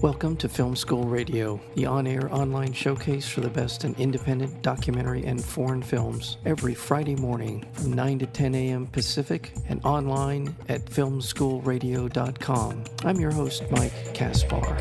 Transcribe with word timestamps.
Welcome 0.00 0.36
to 0.36 0.48
Film 0.48 0.76
School 0.76 1.02
Radio, 1.02 1.60
the 1.74 1.86
on 1.86 2.06
air 2.06 2.32
online 2.32 2.72
showcase 2.72 3.28
for 3.28 3.40
the 3.40 3.50
best 3.50 3.84
in 3.84 3.96
independent 3.96 4.62
documentary 4.62 5.24
and 5.24 5.44
foreign 5.44 5.82
films, 5.82 6.36
every 6.44 6.72
Friday 6.72 7.16
morning 7.16 7.66
from 7.72 7.94
9 7.94 8.20
to 8.20 8.26
10 8.26 8.54
a.m. 8.54 8.86
Pacific 8.86 9.52
and 9.68 9.84
online 9.84 10.54
at 10.68 10.84
filmschoolradio.com. 10.84 12.84
I'm 13.04 13.18
your 13.18 13.32
host, 13.32 13.64
Mike 13.72 14.14
Kaspar. 14.14 14.78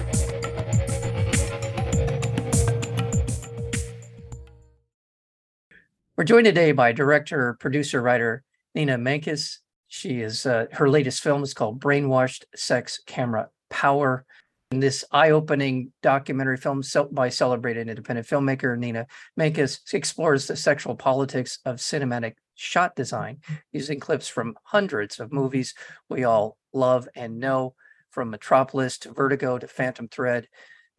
We're 6.16 6.26
joined 6.26 6.46
today 6.46 6.74
by 6.74 6.92
director, 6.92 7.58
producer, 7.60 8.04
writer 8.04 8.44
Nina 8.76 9.00
Menkes. 9.00 9.58
She 9.88 10.22
is 10.22 10.46
uh, 10.46 10.68
her 10.74 10.88
latest 10.88 11.24
film 11.24 11.42
is 11.42 11.56
called 11.56 11.80
Brainwashed 11.80 12.44
Sex 12.56 13.02
Camera 13.08 13.50
Power. 13.72 14.24
And 14.72 14.84
this 14.84 15.06
eye-opening 15.12 15.94
documentary 16.04 16.58
film 16.58 16.82
by 17.12 17.30
celebrated 17.30 17.88
independent 17.88 18.28
filmmaker 18.28 18.78
Nina 18.78 19.08
Menkes 19.40 19.80
explores 19.94 20.46
the 20.46 20.58
sexual 20.58 20.94
politics 20.94 21.60
of 21.64 21.78
cinematic 21.78 22.34
shot 22.56 22.94
design 22.94 23.38
using 23.72 24.00
clips 24.00 24.28
from 24.28 24.58
hundreds 24.64 25.22
of 25.22 25.32
movies 25.32 25.74
we 26.10 26.26
all 26.26 26.58
love 26.74 27.08
and 27.16 27.40
know, 27.40 27.76
from 28.10 28.30
Metropolis 28.30 28.98
to 28.98 29.14
Vertigo 29.14 29.58
to 29.58 29.68
Phantom 29.68 30.10
Thread. 30.10 30.50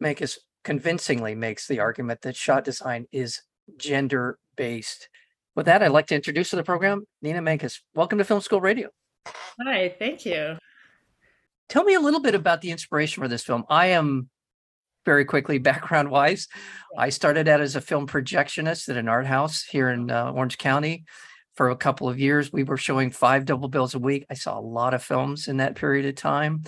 Menkes 0.03 0.39
convincingly 0.63 1.35
makes 1.35 1.67
the 1.67 1.79
argument 1.79 2.21
that 2.21 2.35
shot 2.35 2.63
design 2.63 3.05
is 3.11 3.41
gender-based. 3.77 5.09
With 5.55 5.67
that, 5.67 5.83
I'd 5.83 5.89
like 5.89 6.07
to 6.07 6.15
introduce 6.15 6.49
to 6.49 6.55
the 6.55 6.63
program 6.63 7.05
Nina 7.21 7.39
Menkes. 7.39 7.81
Welcome 7.93 8.17
to 8.17 8.23
Film 8.23 8.41
School 8.41 8.61
Radio. 8.61 8.89
Hi, 9.63 9.93
thank 9.99 10.25
you. 10.25 10.57
Tell 11.69 11.83
me 11.83 11.93
a 11.93 11.99
little 11.99 12.19
bit 12.19 12.35
about 12.35 12.61
the 12.61 12.71
inspiration 12.71 13.21
for 13.21 13.27
this 13.27 13.43
film. 13.43 13.63
I 13.69 13.87
am 13.87 14.29
very 15.05 15.23
quickly 15.23 15.57
background 15.69 16.09
wise. 16.09 16.47
I 16.97 17.09
started 17.09 17.47
out 17.47 17.61
as 17.61 17.75
a 17.75 17.81
film 17.81 18.07
projectionist 18.07 18.89
at 18.89 18.97
an 18.97 19.07
art 19.07 19.27
house 19.27 19.63
here 19.63 19.89
in 19.89 20.09
uh, 20.09 20.31
Orange 20.31 20.57
County 20.57 21.05
for 21.55 21.69
a 21.69 21.75
couple 21.75 22.09
of 22.09 22.19
years. 22.19 22.51
We 22.51 22.63
were 22.63 22.77
showing 22.77 23.11
five 23.11 23.45
double 23.45 23.67
bills 23.67 23.93
a 23.93 23.99
week. 23.99 24.25
I 24.29 24.33
saw 24.33 24.57
a 24.57 24.61
lot 24.61 24.93
of 24.93 25.03
films 25.03 25.47
in 25.47 25.57
that 25.57 25.75
period 25.75 26.05
of 26.05 26.15
time. 26.15 26.63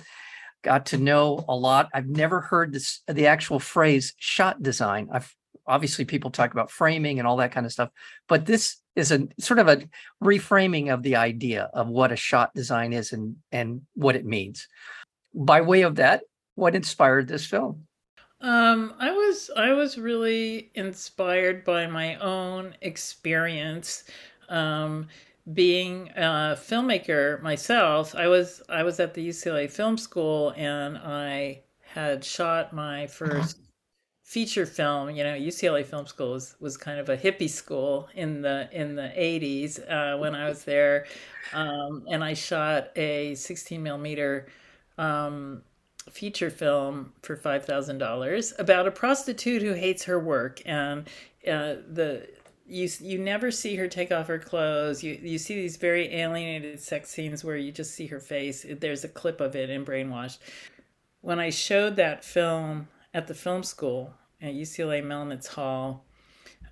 Got 0.62 0.86
to 0.86 0.98
know 0.98 1.44
a 1.48 1.56
lot. 1.56 1.88
I've 1.92 2.06
never 2.08 2.40
heard 2.40 2.72
this 2.72 3.00
the 3.08 3.26
actual 3.26 3.58
phrase 3.58 4.14
shot 4.18 4.62
design. 4.62 5.08
I've 5.12 5.34
obviously 5.66 6.04
people 6.04 6.30
talk 6.30 6.52
about 6.52 6.70
framing 6.70 7.18
and 7.18 7.28
all 7.28 7.36
that 7.36 7.52
kind 7.52 7.66
of 7.66 7.72
stuff, 7.72 7.90
but 8.28 8.46
this 8.46 8.76
is 8.94 9.12
a 9.12 9.26
sort 9.38 9.58
of 9.58 9.68
a 9.68 9.82
reframing 10.22 10.92
of 10.92 11.02
the 11.02 11.16
idea 11.16 11.70
of 11.72 11.88
what 11.88 12.12
a 12.12 12.16
shot 12.16 12.52
design 12.54 12.92
is 12.92 13.12
and 13.12 13.36
and 13.50 13.82
what 13.94 14.16
it 14.16 14.24
means. 14.24 14.68
By 15.34 15.60
way 15.62 15.82
of 15.82 15.96
that, 15.96 16.22
what 16.54 16.74
inspired 16.74 17.28
this 17.28 17.46
film? 17.46 17.86
Um, 18.40 18.94
I 18.98 19.12
was 19.12 19.50
I 19.56 19.72
was 19.72 19.96
really 19.96 20.70
inspired 20.74 21.64
by 21.64 21.86
my 21.86 22.16
own 22.16 22.74
experience. 22.82 24.04
Um, 24.48 25.08
being 25.54 26.08
a 26.10 26.56
filmmaker 26.56 27.40
myself, 27.42 28.14
I 28.14 28.28
was 28.28 28.62
I 28.68 28.82
was 28.82 29.00
at 29.00 29.14
the 29.14 29.28
UCLA 29.28 29.70
Film 29.70 29.96
School 29.96 30.52
and 30.56 30.98
I 30.98 31.62
had 31.80 32.24
shot 32.24 32.72
my 32.72 33.06
first 33.06 33.58
feature 34.32 34.64
film. 34.64 35.10
You 35.10 35.24
know, 35.24 35.34
UCLA 35.34 35.84
Film 35.84 36.06
School 36.06 36.32
was, 36.32 36.56
was 36.58 36.78
kind 36.78 36.98
of 36.98 37.10
a 37.10 37.16
hippie 37.18 37.50
school 37.50 38.08
in 38.14 38.40
the 38.40 38.66
in 38.72 38.94
the 38.94 39.12
eighties 39.14 39.78
uh, 39.78 40.16
when 40.18 40.34
I 40.34 40.48
was 40.48 40.64
there, 40.64 41.06
um, 41.52 42.04
and 42.10 42.24
I 42.24 42.32
shot 42.32 42.88
a 42.96 43.34
sixteen 43.34 43.82
millimeter. 43.82 44.46
Um, 44.98 45.62
feature 46.10 46.50
film 46.50 47.12
for 47.22 47.36
five 47.36 47.64
thousand 47.64 47.98
dollars 47.98 48.52
about 48.58 48.88
a 48.88 48.90
prostitute 48.90 49.62
who 49.62 49.72
hates 49.72 50.02
her 50.02 50.18
work 50.18 50.60
and 50.66 51.08
uh, 51.46 51.76
the 51.88 52.28
you 52.66 52.88
you 53.00 53.18
never 53.18 53.52
see 53.52 53.76
her 53.76 53.86
take 53.86 54.10
off 54.10 54.26
her 54.26 54.38
clothes. 54.38 55.02
You 55.02 55.18
you 55.22 55.38
see 55.38 55.54
these 55.54 55.76
very 55.76 56.12
alienated 56.14 56.80
sex 56.80 57.10
scenes 57.10 57.44
where 57.44 57.56
you 57.56 57.70
just 57.70 57.94
see 57.94 58.06
her 58.08 58.20
face. 58.20 58.66
There's 58.68 59.04
a 59.04 59.08
clip 59.08 59.40
of 59.40 59.54
it 59.54 59.70
in 59.70 59.84
Brainwashed. 59.84 60.38
When 61.20 61.38
I 61.38 61.50
showed 61.50 61.96
that 61.96 62.24
film 62.24 62.88
at 63.14 63.28
the 63.28 63.34
film 63.34 63.62
school, 63.62 64.14
at 64.42 64.54
UCLA 64.54 65.02
Melnitz 65.02 65.46
Hall, 65.46 66.04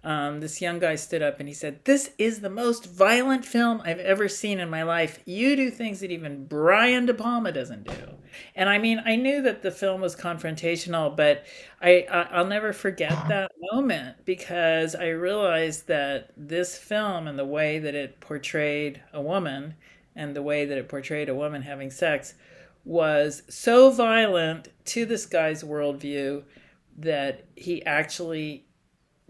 um, 0.03 0.41
this 0.41 0.62
young 0.62 0.78
guy 0.78 0.97
stood 0.97 1.20
up 1.22 1.41
and 1.41 1.48
he 1.48 1.54
said, 1.54 1.84
This 1.84 2.12
is 2.16 2.41
the 2.41 2.50
most 2.50 2.86
violent 2.86 3.44
film 3.44 3.82
I've 3.84 3.98
ever 3.98 4.28
seen 4.28 4.58
in 4.58 4.70
my 4.70 4.82
life. 4.82 5.20
You 5.26 5.56
do 5.56 5.70
things 5.70 6.00
that 6.00 6.10
even 6.10 6.47
Brian 6.47 7.04
De 7.06 7.12
Palma 7.12 7.53
doesn't 7.53 7.86
do. 7.86 8.14
And 8.54 8.69
I 8.69 8.78
mean, 8.78 9.03
I 9.04 9.16
knew 9.16 9.42
that 9.42 9.62
the 9.62 9.70
film 9.70 10.00
was 10.00 10.16
confrontational, 10.16 11.14
but 11.14 11.44
I, 11.82 12.06
I, 12.10 12.41
will 12.41 12.48
never 12.48 12.72
forget 12.72 13.28
that 13.28 13.50
moment 13.72 14.25
because 14.25 14.94
I 14.94 15.08
realized 15.08 15.87
that 15.88 16.31
this 16.37 16.78
film 16.78 17.26
and 17.26 17.38
the 17.38 17.44
way 17.44 17.78
that 17.78 17.94
it 17.94 18.20
portrayed 18.20 19.02
a 19.12 19.20
woman 19.20 19.75
and 20.16 20.34
the 20.34 20.42
way 20.42 20.64
that 20.64 20.78
it 20.78 20.88
portrayed 20.88 21.28
a 21.28 21.34
woman 21.34 21.62
having 21.62 21.91
sex 21.91 22.34
was 22.84 23.42
so 23.48 23.91
violent 23.91 24.69
to 24.87 25.04
this 25.04 25.26
guy's 25.26 25.62
worldview 25.62 26.42
that 26.98 27.44
he 27.56 27.84
actually 27.84 28.66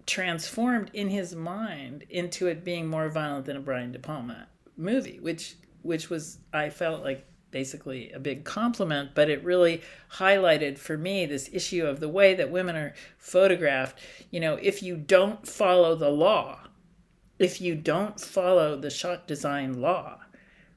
transformed 0.06 0.90
in 0.92 1.08
his 1.08 1.34
mind 1.34 2.04
into 2.08 2.46
it 2.46 2.64
being 2.64 2.86
more 2.88 3.08
violent 3.08 3.46
than 3.46 3.56
a 3.56 3.60
Brian 3.60 3.92
De 3.92 3.98
Palma 3.98 4.48
movie, 4.76 5.18
which 5.20 5.56
which 5.82 6.10
was 6.10 6.38
I 6.52 6.70
felt 6.70 7.02
like 7.02 7.26
basically 7.50 8.12
a 8.12 8.18
big 8.18 8.44
compliment, 8.44 9.10
but 9.14 9.28
it 9.28 9.42
really 9.44 9.82
highlighted 10.14 10.78
for 10.78 10.96
me 10.96 11.26
this 11.26 11.50
issue 11.52 11.86
of 11.86 12.00
the 12.00 12.08
way 12.08 12.34
that 12.34 12.50
women 12.50 12.76
are 12.76 12.94
photographed. 13.18 13.98
You 14.30 14.40
know, 14.40 14.54
if 14.54 14.82
you 14.82 14.96
don't 14.96 15.46
follow 15.46 15.94
the 15.94 16.10
law, 16.10 16.60
if 17.38 17.60
you 17.60 17.74
don't 17.74 18.20
follow 18.20 18.76
the 18.76 18.90
shot 18.90 19.26
design 19.26 19.80
law, 19.80 20.19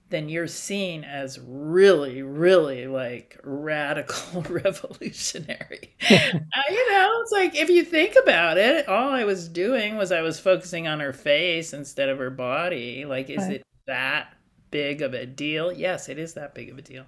then 0.09 0.30
you're 0.30 0.47
seen 0.47 1.03
as 1.03 1.40
really, 1.40 2.22
really 2.22 2.88
like 2.88 3.40
radical 3.44 4.41
revolutionary. 4.50 5.96
you 6.09 6.91
know, 6.91 7.12
it's 7.22 7.31
like 7.31 7.56
if 7.56 7.69
you 7.69 7.84
think 7.84 8.16
about 8.22 8.58
it, 8.58 8.88
all 8.88 9.09
I 9.09 9.24
was 9.24 9.47
doing 9.47 9.97
was 9.97 10.12
I 10.12 10.22
was 10.22 10.40
focusing 10.40 10.88
on 10.88 11.00
her 11.00 11.13
face 11.13 11.74
instead 11.74 12.09
of 12.09 12.19
her 12.19 12.30
body. 12.30 13.06
Like, 13.06 13.30
is 13.30 13.40
right. 13.40 13.53
it 13.53 13.63
that 13.88 14.34
big 14.72 15.02
of 15.02 15.13
a 15.13 15.25
deal? 15.25 15.72
Yes, 15.72 16.09
it 16.09 16.19
is 16.19 16.34
that 16.36 16.53
big 16.53 16.69
of 16.69 16.78
a 16.78 16.81
deal. 16.81 17.06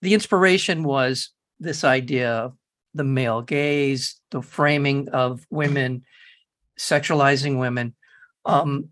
The 0.00 0.14
inspiration 0.14 0.84
was 0.84 1.30
this 1.60 1.84
idea 1.84 2.32
of 2.32 2.56
the 2.94 3.04
male 3.04 3.42
gaze, 3.42 4.20
the 4.30 4.42
framing 4.42 5.08
of 5.10 5.46
women, 5.50 6.04
sexualizing 6.78 7.58
women. 7.58 7.94
Um, 8.44 8.90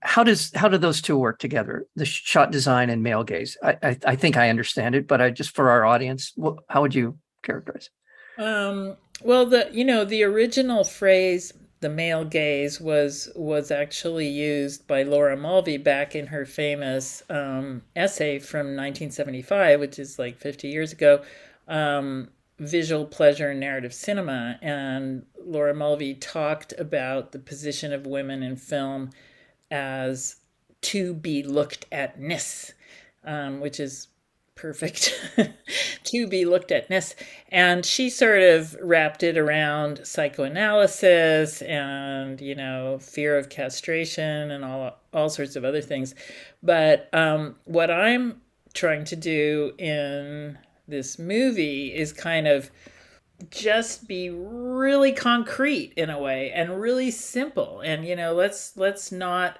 how 0.00 0.22
does 0.22 0.52
how 0.54 0.68
do 0.68 0.78
those 0.78 1.00
two 1.00 1.18
work 1.18 1.38
together? 1.38 1.86
The 1.96 2.04
shot 2.04 2.52
design 2.52 2.90
and 2.90 3.02
male 3.02 3.24
gaze. 3.24 3.56
I 3.62 3.76
i, 3.82 3.98
I 4.06 4.16
think 4.16 4.36
i 4.36 4.50
understand 4.50 4.94
it 4.94 5.06
but 5.06 5.20
i 5.20 5.30
just 5.30 5.54
for 5.54 5.70
our 5.70 5.84
audience 5.84 6.32
how 6.68 6.82
would 6.82 6.94
you 6.94 7.18
characterize 7.42 7.90
um 8.38 8.96
well 9.22 9.46
the 9.46 9.68
you 9.72 9.84
know 9.84 10.04
the 10.04 10.22
original 10.22 10.84
phrase 10.84 11.52
the 11.80 11.88
male 11.88 12.24
gaze 12.24 12.80
was 12.80 13.30
was 13.36 13.70
actually 13.70 14.28
used 14.28 14.86
by 14.86 15.02
laura 15.02 15.36
mulvey 15.36 15.76
back 15.76 16.14
in 16.14 16.26
her 16.26 16.44
famous 16.44 17.22
um, 17.30 17.82
essay 17.94 18.38
from 18.38 18.76
1975 18.76 19.80
which 19.80 19.98
is 19.98 20.18
like 20.18 20.38
50 20.38 20.68
years 20.68 20.92
ago 20.92 21.22
um, 21.68 22.28
visual 22.58 23.04
pleasure 23.04 23.50
and 23.50 23.60
narrative 23.60 23.92
cinema. 23.92 24.58
And 24.62 25.26
laura 25.44 25.74
mulvey 25.74 26.14
talked 26.14 26.72
about 26.78 27.32
the 27.32 27.38
position 27.38 27.92
of 27.92 28.06
women 28.06 28.42
in 28.42 28.56
film 28.56 29.10
as 29.70 30.36
to 30.82 31.14
be 31.14 31.42
looked 31.42 31.86
at 31.90 32.20
ness, 32.20 32.72
um, 33.24 33.60
which 33.60 33.80
is 33.80 34.08
perfect 34.54 35.14
to 36.04 36.26
be 36.26 36.44
looked 36.44 36.72
at 36.72 36.90
ness. 36.90 37.14
And 37.50 37.84
she 37.84 38.10
sort 38.10 38.42
of 38.42 38.76
wrapped 38.80 39.22
it 39.22 39.36
around 39.36 40.06
psychoanalysis 40.06 41.62
and, 41.62 42.40
you 42.40 42.54
know, 42.54 42.98
fear 42.98 43.38
of 43.38 43.48
castration 43.48 44.50
and 44.50 44.64
all, 44.64 44.98
all 45.12 45.28
sorts 45.28 45.56
of 45.56 45.64
other 45.64 45.82
things. 45.82 46.14
But 46.62 47.08
um, 47.12 47.56
what 47.64 47.90
I'm 47.90 48.40
trying 48.74 49.04
to 49.06 49.16
do 49.16 49.72
in 49.78 50.58
this 50.88 51.18
movie 51.18 51.94
is 51.94 52.12
kind 52.12 52.46
of 52.46 52.70
just 53.50 54.08
be 54.08 54.30
really 54.30 55.12
concrete 55.12 55.92
in 55.96 56.10
a 56.10 56.18
way 56.18 56.50
and 56.52 56.80
really 56.80 57.10
simple. 57.10 57.80
And 57.80 58.06
you 58.06 58.16
know 58.16 58.34
let's 58.34 58.76
let's 58.76 59.12
not 59.12 59.58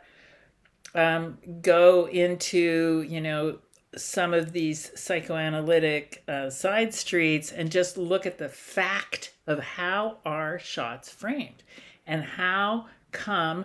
um, 0.94 1.38
go 1.61 2.06
into 2.06 3.05
you 3.08 3.20
know 3.20 3.58
some 3.96 4.34
of 4.34 4.52
these 4.52 4.90
psychoanalytic 4.99 6.23
uh, 6.28 6.50
side 6.50 6.93
streets 6.93 7.50
and 7.50 7.70
just 7.70 7.96
look 7.96 8.26
at 8.26 8.38
the 8.38 8.49
fact 8.49 9.32
of 9.46 9.58
how 9.58 10.19
are 10.25 10.58
shots 10.58 11.11
framed 11.11 11.62
and 12.06 12.22
how 12.22 12.87
come 13.12 13.64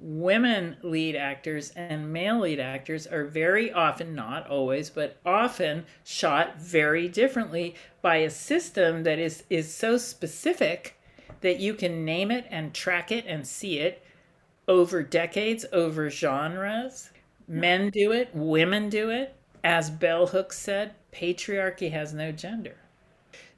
women 0.00 0.76
lead 0.82 1.16
actors 1.16 1.70
and 1.70 2.12
male 2.12 2.40
lead 2.40 2.60
actors 2.60 3.06
are 3.06 3.24
very 3.24 3.72
often, 3.72 4.14
not 4.14 4.48
always, 4.48 4.90
but 4.90 5.16
often 5.24 5.84
shot 6.04 6.60
very 6.60 7.08
differently 7.08 7.74
by 8.02 8.16
a 8.16 8.30
system 8.30 9.02
that 9.02 9.18
is, 9.18 9.44
is 9.50 9.72
so 9.72 9.96
specific 9.96 10.98
that 11.40 11.60
you 11.60 11.74
can 11.74 12.04
name 12.04 12.30
it 12.30 12.46
and 12.50 12.74
track 12.74 13.12
it 13.12 13.24
and 13.26 13.46
see 13.46 13.78
it 13.78 14.02
over 14.66 15.02
decades, 15.02 15.64
over 15.72 16.10
genres. 16.10 17.10
Men 17.46 17.90
do 17.90 18.12
it, 18.12 18.30
women 18.34 18.88
do 18.88 19.10
it. 19.10 19.34
As 19.64 19.90
Bell 19.90 20.28
Hooks 20.28 20.58
said, 20.58 20.94
patriarchy 21.12 21.90
has 21.90 22.12
no 22.12 22.32
gender. 22.32 22.76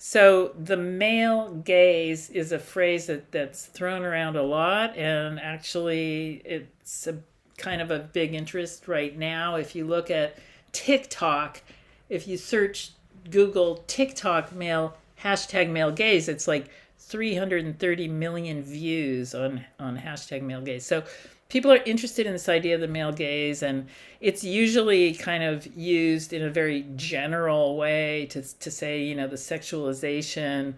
So 0.02 0.55
the 0.58 0.79
male 0.79 1.52
gaze 1.56 2.31
is 2.31 2.52
a 2.52 2.58
phrase 2.58 3.05
that, 3.08 3.31
that's 3.32 3.67
thrown 3.67 4.02
around 4.02 4.35
a 4.35 4.43
lot, 4.43 4.97
and 4.97 5.38
actually, 5.38 6.41
it's 6.43 7.06
a 7.06 7.19
kind 7.58 7.82
of 7.82 7.91
a 7.91 7.99
big 7.99 8.32
interest 8.32 8.88
right 8.88 9.14
now. 9.19 9.56
If 9.56 9.75
you 9.75 9.87
look 9.87 10.11
at 10.11 10.38
TikTok, 10.73 11.61
if 12.08 12.26
you 12.26 12.38
search 12.38 12.93
Google 13.31 13.85
TikTok 13.88 14.55
male 14.55 14.97
hashtag 15.23 15.69
male 15.69 15.93
gaze, 15.93 16.31
it's 16.31 16.49
like 16.49 16.70
330 16.99 18.08
million 18.08 18.62
views 18.62 19.35
on 19.35 19.67
on 19.79 19.99
hashtag 19.99 20.41
male 20.41 20.62
gaze. 20.62 20.87
So 20.87 21.05
people 21.50 21.70
are 21.70 21.82
interested 21.85 22.26
in 22.26 22.32
this 22.32 22.49
idea 22.49 22.75
of 22.75 22.81
the 22.81 22.88
male 22.88 23.12
gaze 23.12 23.62
and 23.62 23.87
it's 24.20 24.43
usually 24.43 25.12
kind 25.12 25.43
of 25.43 25.67
used 25.76 26.32
in 26.32 26.43
a 26.43 26.49
very 26.49 26.87
general 26.97 27.76
way 27.76 28.26
to, 28.31 28.41
to 28.58 28.70
say 28.70 29.02
you 29.02 29.14
know 29.14 29.26
the 29.26 29.37
sexualization 29.37 30.75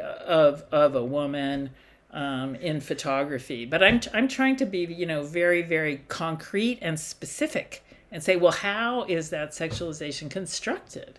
of 0.00 0.62
of 0.70 0.94
a 0.94 1.04
woman 1.04 1.70
um, 2.12 2.54
in 2.56 2.80
photography. 2.80 3.64
But 3.64 3.82
i'm 3.82 4.00
i'm 4.14 4.28
trying 4.28 4.56
to 4.56 4.66
be 4.66 4.84
you 4.84 5.06
know 5.06 5.24
very 5.24 5.62
very 5.62 6.02
concrete 6.08 6.78
and 6.80 7.00
specific 7.00 7.82
and 8.12 8.22
say 8.22 8.36
well 8.36 8.52
how 8.52 9.04
is 9.04 9.30
that 9.30 9.50
sexualization 9.50 10.30
constructed? 10.30 11.18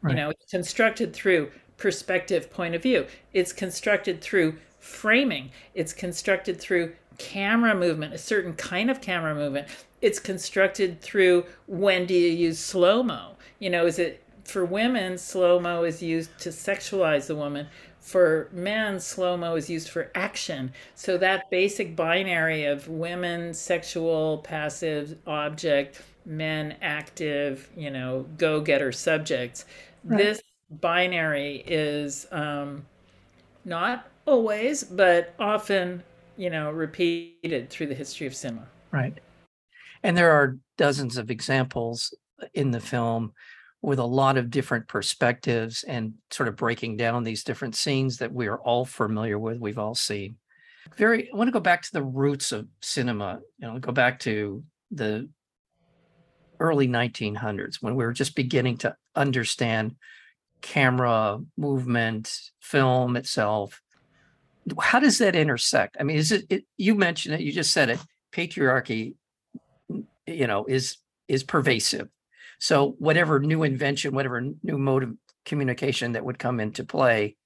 Right. 0.00 0.12
you 0.12 0.16
know 0.16 0.30
it's 0.30 0.50
constructed 0.50 1.12
through 1.12 1.50
perspective 1.78 2.50
point 2.50 2.74
of 2.74 2.82
view. 2.82 3.06
It's 3.32 3.52
constructed 3.52 4.20
through 4.20 4.58
framing 4.80 5.50
it's 5.74 5.92
constructed 5.92 6.60
through 6.60 6.92
camera 7.18 7.74
movement, 7.74 8.14
a 8.14 8.18
certain 8.18 8.54
kind 8.54 8.90
of 8.90 9.00
camera 9.00 9.34
movement. 9.34 9.68
It's 10.00 10.20
constructed 10.20 11.00
through 11.00 11.44
when 11.66 12.06
do 12.06 12.14
you 12.14 12.30
use 12.30 12.58
slow 12.58 13.02
mo? 13.02 13.32
You 13.58 13.70
know, 13.70 13.86
is 13.86 13.98
it 13.98 14.22
for 14.48 14.64
women, 14.64 15.18
slow 15.18 15.60
mo 15.60 15.84
is 15.84 16.02
used 16.02 16.38
to 16.38 16.48
sexualize 16.48 17.26
the 17.26 17.36
woman. 17.36 17.66
For 18.00 18.48
men, 18.52 18.98
slow 18.98 19.36
mo 19.36 19.56
is 19.56 19.68
used 19.68 19.90
for 19.90 20.10
action. 20.14 20.72
So 20.94 21.18
that 21.18 21.50
basic 21.50 21.94
binary 21.94 22.64
of 22.64 22.88
women, 22.88 23.52
sexual, 23.52 24.38
passive, 24.38 25.18
object, 25.26 26.00
men, 26.24 26.76
active, 26.80 27.68
you 27.76 27.90
know, 27.90 28.24
go 28.38 28.60
getter 28.62 28.92
subjects. 28.92 29.66
Right. 30.04 30.16
This 30.16 30.42
binary 30.70 31.62
is 31.66 32.26
um, 32.30 32.86
not 33.66 34.08
always, 34.28 34.84
but 34.84 35.34
often 35.38 36.02
you 36.38 36.48
know, 36.48 36.70
repeated 36.70 37.68
through 37.68 37.88
the 37.88 37.94
history 37.94 38.26
of 38.26 38.34
cinema. 38.34 38.66
Right. 38.92 39.18
And 40.02 40.16
there 40.16 40.30
are 40.30 40.56
dozens 40.78 41.18
of 41.18 41.30
examples 41.30 42.14
in 42.54 42.70
the 42.70 42.80
film 42.80 43.32
with 43.82 43.98
a 43.98 44.04
lot 44.04 44.38
of 44.38 44.50
different 44.50 44.86
perspectives 44.88 45.82
and 45.82 46.14
sort 46.30 46.48
of 46.48 46.56
breaking 46.56 46.96
down 46.96 47.24
these 47.24 47.44
different 47.44 47.74
scenes 47.74 48.18
that 48.18 48.32
we 48.32 48.46
are 48.46 48.58
all 48.58 48.84
familiar 48.84 49.38
with, 49.38 49.58
we've 49.58 49.78
all 49.78 49.94
seen. 49.94 50.36
Very, 50.96 51.30
I 51.30 51.36
want 51.36 51.48
to 51.48 51.52
go 51.52 51.60
back 51.60 51.82
to 51.82 51.92
the 51.92 52.02
roots 52.02 52.52
of 52.52 52.66
cinema, 52.80 53.40
you 53.58 53.68
know, 53.68 53.78
go 53.78 53.92
back 53.92 54.20
to 54.20 54.62
the 54.90 55.28
early 56.60 56.88
1900s 56.88 57.76
when 57.80 57.94
we 57.94 58.04
were 58.04 58.12
just 58.12 58.34
beginning 58.34 58.78
to 58.78 58.96
understand 59.14 59.96
camera 60.60 61.38
movement, 61.56 62.36
film 62.60 63.16
itself, 63.16 63.80
how 64.80 65.00
does 65.00 65.18
that 65.18 65.36
intersect? 65.36 65.96
I 65.98 66.02
mean, 66.02 66.16
is 66.16 66.32
it, 66.32 66.46
it 66.48 66.64
you 66.76 66.94
mentioned 66.94 67.34
it, 67.34 67.40
you 67.40 67.52
just 67.52 67.72
said 67.72 67.90
it, 67.90 67.98
patriarchy, 68.32 69.14
you 70.26 70.46
know, 70.46 70.64
is 70.66 70.96
is 71.28 71.44
pervasive. 71.44 72.08
So 72.58 72.96
whatever 72.98 73.38
new 73.40 73.62
invention, 73.62 74.14
whatever 74.14 74.40
new 74.40 74.78
mode 74.78 75.02
of 75.04 75.14
communication 75.44 76.12
that 76.12 76.24
would 76.24 76.38
come 76.38 76.60
into 76.60 76.84
play 76.84 77.36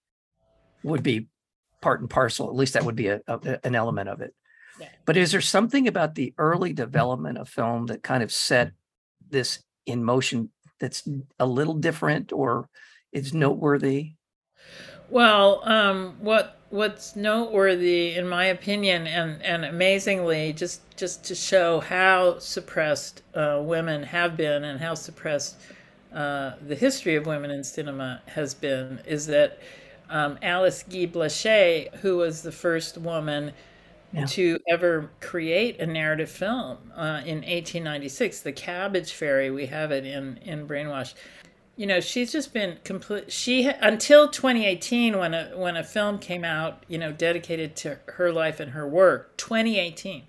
would 0.82 1.02
be 1.02 1.28
part 1.80 2.00
and 2.00 2.08
parcel. 2.08 2.48
At 2.48 2.54
least 2.54 2.74
that 2.74 2.84
would 2.84 2.96
be 2.96 3.08
a, 3.08 3.20
a 3.26 3.58
an 3.64 3.74
element 3.74 4.08
of 4.08 4.20
it. 4.20 4.34
Yeah. 4.80 4.88
But 5.04 5.16
is 5.16 5.32
there 5.32 5.40
something 5.40 5.86
about 5.86 6.14
the 6.14 6.32
early 6.38 6.72
development 6.72 7.38
of 7.38 7.48
film 7.48 7.86
that 7.86 8.02
kind 8.02 8.22
of 8.22 8.32
set 8.32 8.72
this 9.28 9.62
in 9.86 10.02
motion 10.04 10.50
that's 10.80 11.06
a 11.38 11.46
little 11.46 11.74
different 11.74 12.32
or 12.32 12.68
is 13.12 13.34
noteworthy? 13.34 14.12
Well, 15.10 15.60
um, 15.68 16.16
what 16.20 16.58
what's 16.72 17.14
noteworthy, 17.14 18.14
in 18.14 18.26
my 18.26 18.46
opinion, 18.46 19.06
and 19.06 19.40
and 19.42 19.64
amazingly, 19.64 20.52
just 20.54 20.80
just 20.96 21.22
to 21.24 21.34
show 21.34 21.80
how 21.80 22.38
suppressed 22.38 23.22
uh, 23.34 23.60
women 23.62 24.02
have 24.02 24.36
been 24.36 24.64
and 24.64 24.80
how 24.80 24.94
suppressed 24.94 25.56
uh, 26.12 26.52
the 26.66 26.74
history 26.74 27.14
of 27.14 27.26
women 27.26 27.50
in 27.50 27.62
cinema 27.62 28.22
has 28.26 28.54
been, 28.54 29.00
is 29.06 29.26
that 29.26 29.58
um, 30.10 30.38
Alice 30.42 30.82
Guy 30.82 31.06
Blaché, 31.06 31.94
who 31.96 32.16
was 32.16 32.42
the 32.42 32.52
first 32.52 32.98
woman 32.98 33.52
yeah. 34.12 34.26
to 34.26 34.58
ever 34.68 35.10
create 35.20 35.78
a 35.78 35.86
narrative 35.86 36.30
film 36.30 36.78
uh, 36.96 37.22
in 37.24 37.38
1896, 37.38 38.40
The 38.40 38.52
Cabbage 38.52 39.12
Fairy, 39.12 39.50
we 39.50 39.66
have 39.66 39.92
it 39.92 40.06
in 40.06 40.38
in 40.38 40.66
Brainwash 40.66 41.14
you 41.76 41.86
know 41.86 42.00
she's 42.00 42.32
just 42.32 42.52
been 42.52 42.78
complete 42.84 43.32
she 43.32 43.64
until 43.66 44.28
2018 44.28 45.18
when 45.18 45.34
a 45.34 45.50
when 45.56 45.76
a 45.76 45.84
film 45.84 46.18
came 46.18 46.44
out 46.44 46.84
you 46.88 46.98
know 46.98 47.12
dedicated 47.12 47.74
to 47.74 47.98
her 48.06 48.30
life 48.32 48.60
and 48.60 48.72
her 48.72 48.86
work 48.86 49.36
2018 49.36 50.24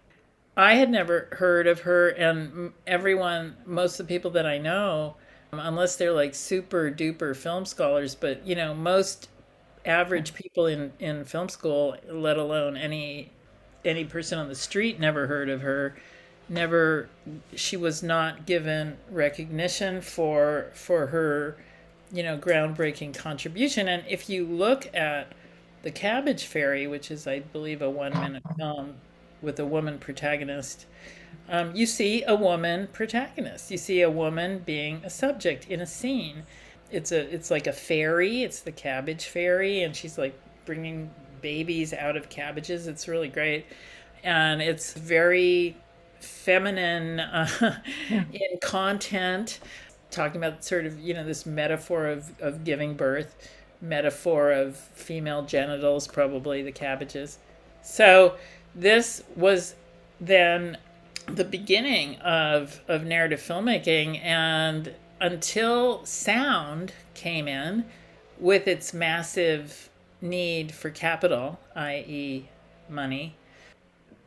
i 0.56 0.76
had 0.76 0.90
never 0.90 1.28
heard 1.34 1.68
of 1.68 1.82
her 1.82 2.10
and 2.10 2.72
everyone 2.88 3.56
most 3.66 4.00
of 4.00 4.08
the 4.08 4.14
people 4.14 4.32
that 4.32 4.46
i 4.46 4.58
know 4.58 5.16
um, 5.52 5.60
unless 5.60 5.96
they're 5.96 6.14
like 6.14 6.34
super 6.34 6.90
duper 6.90 7.36
film 7.36 7.66
scholars 7.66 8.16
but 8.16 8.46
you 8.48 8.56
know 8.56 8.74
most 8.74 9.30
average 9.86 10.34
people 10.34 10.66
in 10.66 10.94
in 11.00 11.26
film 11.26 11.50
school 11.50 11.96
let 12.10 12.38
alone 12.38 12.78
any 12.78 13.30
any 13.84 14.06
person 14.06 14.40
on 14.40 14.48
the 14.48 14.56
street 14.56 14.98
never 15.00 15.28
heard 15.28 15.50
of 15.50 15.62
her 15.62 15.96
never 16.50 17.10
she 17.56 17.78
was 17.78 18.04
not 18.04 18.46
given 18.46 18.98
recognition 19.10 20.02
for 20.02 20.68
for 20.74 21.08
her 21.08 21.58
you 22.12 22.24
know 22.24 22.38
groundbreaking 22.38 23.16
contribution. 23.16 23.88
And 23.88 24.04
if 24.08 24.30
you 24.30 24.46
look 24.46 24.94
at 24.94 25.32
the 25.82 25.92
cabbage 25.92 26.46
fairy 26.46 26.88
which 26.88 27.12
is 27.12 27.28
i 27.28 27.40
believe 27.40 27.82
a 27.82 27.90
one 27.90 28.14
minute 28.14 28.44
film 28.58 28.96
with 29.42 29.60
a 29.60 29.66
woman 29.66 30.00
protagonist 30.00 30.86
um, 31.50 31.76
you 31.76 31.86
see 31.86 32.24
a 32.24 32.36
woman 32.36 32.88
protagonist. 32.94 33.70
You 33.70 33.78
see 33.78 34.02
a 34.02 34.10
woman 34.10 34.60
being 34.60 35.02
a 35.04 35.10
subject 35.10 35.68
in 35.68 35.82
a 35.82 35.86
scene. 35.86 36.44
It's 36.92 37.12
a 37.12 37.20
it's 37.34 37.52
like 37.52 37.68
a 37.68 37.74
fairy. 37.74 38.44
It's 38.44 38.62
the 38.62 38.72
cabbage 38.72 39.26
fairy 39.26 39.84
and 39.84 39.96
she's 39.96 40.18
like 40.18 40.40
bringing 40.66 41.10
babies 41.42 41.94
out 41.94 42.16
of 42.16 42.30
cabbages. 42.30 42.88
It's 42.88 43.08
really 43.08 43.28
great. 43.28 43.66
And 44.24 44.62
it's 44.62 44.94
very 44.94 45.76
feminine 46.24 47.20
uh, 47.20 47.48
yeah. 48.10 48.24
in 48.32 48.60
content, 48.62 49.60
talking 50.12 50.38
about 50.38 50.64
sort 50.64 50.86
of, 50.86 51.00
you 51.00 51.14
know, 51.14 51.24
this 51.24 51.46
metaphor 51.46 52.08
of, 52.08 52.32
of 52.42 52.64
giving 52.64 52.96
birth, 52.96 53.36
metaphor 53.82 54.52
of 54.52 54.78
female 54.78 55.44
genitals, 55.44 56.08
probably 56.08 56.62
the 56.62 56.72
cabbages. 56.72 57.40
So 57.82 58.36
this 58.76 59.24
was 59.36 59.76
then 60.20 60.78
the 61.28 61.44
beginning 61.44 62.18
of, 62.18 62.82
of 62.88 63.04
narrative 63.04 63.40
filmmaking. 63.40 64.24
And 64.24 64.94
until 65.20 66.06
sound 66.06 66.94
came 67.14 67.48
in 67.48 67.86
with 68.40 68.68
its 68.68 68.94
massive 68.94 69.90
need 70.22 70.74
for 70.74 70.90
capital, 70.90 71.60
i.e., 71.76 72.50
money, 72.90 73.36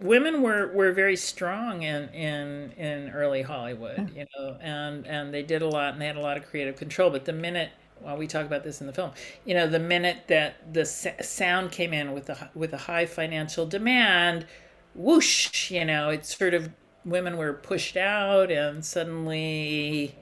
women 0.01 0.43
were 0.43 0.73
were 0.73 0.93
very 0.93 1.17
strong 1.17 1.83
in 1.83 2.09
in 2.11 2.73
in 2.73 3.11
early 3.11 3.43
Hollywood, 3.43 3.99
hmm. 3.99 4.17
you 4.17 4.27
know, 4.37 4.57
and 4.61 5.07
and 5.07 5.33
they 5.33 5.43
did 5.43 5.63
a 5.63 5.69
lot 5.69 5.93
and 5.93 6.01
they 6.01 6.07
had 6.07 6.17
a 6.17 6.21
lot 6.21 6.37
of 6.37 6.47
creative 6.47 6.77
control. 6.77 7.11
But 7.11 7.25
the 7.25 7.33
minute 7.33 7.71
well, 8.01 8.17
we 8.17 8.27
talk 8.27 8.45
about 8.45 8.63
this 8.63 8.81
in 8.81 8.87
the 8.87 8.93
film. 8.93 9.13
You 9.45 9.55
know, 9.55 9.67
the 9.67 9.79
minute 9.79 10.25
that 10.29 10.73
the 10.73 10.85
sound 10.85 11.73
came 11.73 11.93
in 11.93 12.13
with 12.13 12.29
a 12.31 12.51
with 12.55 12.73
a 12.73 12.79
high 12.79 13.07
financial 13.07 13.67
demand, 13.67 14.47
whoosh, 14.95 15.71
you 15.71 15.85
know, 15.85 16.11
it's 16.11 16.37
sort 16.37 16.55
of 16.55 16.71
women 17.05 17.37
were 17.37 17.53
pushed 17.53 17.97
out, 17.97 18.51
and 18.51 18.85
suddenly, 18.85 20.15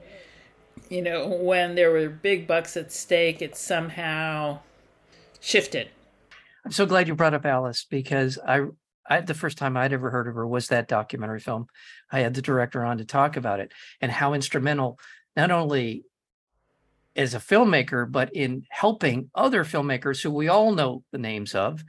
you 0.89 1.01
know, 1.01 1.27
when 1.27 1.75
there 1.75 1.91
were 1.91 2.07
big 2.09 2.47
bucks 2.47 2.77
at 2.77 2.91
stake, 2.91 3.41
it 3.41 3.55
somehow 3.55 4.59
shifted. 5.39 5.89
I'm 6.63 6.71
so 6.71 6.85
glad 6.85 7.07
you 7.07 7.15
brought 7.15 7.33
up 7.33 7.45
Alice 7.45 7.85
because 7.89 8.39
I 8.47 8.61
I 9.07 9.21
the 9.21 9.33
first 9.33 9.57
time 9.57 9.77
I'd 9.77 9.93
ever 9.93 10.09
heard 10.09 10.27
of 10.27 10.35
her 10.35 10.47
was 10.47 10.67
that 10.67 10.87
documentary 10.87 11.39
film. 11.39 11.67
I 12.11 12.21
had 12.21 12.33
the 12.33 12.41
director 12.41 12.83
on 12.83 12.97
to 12.97 13.05
talk 13.05 13.37
about 13.37 13.59
it 13.59 13.71
and 14.01 14.11
how 14.11 14.33
instrumental 14.33 14.99
not 15.35 15.51
only 15.51 16.05
as 17.15 17.33
a 17.33 17.39
filmmaker, 17.39 18.11
but 18.11 18.35
in 18.35 18.65
helping 18.69 19.29
other 19.33 19.63
filmmakers 19.63 20.21
who 20.21 20.31
we 20.31 20.49
all 20.49 20.73
know 20.73 21.03
the 21.11 21.17
names 21.17 21.55
of, 21.55 21.83